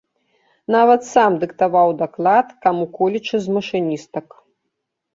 Нават 0.75 1.01
сам 1.09 1.31
дыктаваў 1.43 1.95
даклад 2.01 2.47
каму-колечы 2.67 3.35
з 3.47 3.59
машыністак. 3.59 4.27